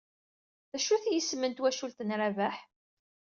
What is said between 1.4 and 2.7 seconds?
n twacult n Rabaḥ?